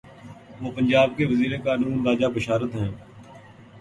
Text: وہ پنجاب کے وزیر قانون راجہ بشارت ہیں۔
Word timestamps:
وہ 0.61 0.71
پنجاب 0.71 1.09
کے 1.17 1.25
وزیر 1.25 1.51
قانون 1.61 2.05
راجہ 2.07 2.27
بشارت 2.35 2.75
ہیں۔ 2.75 2.91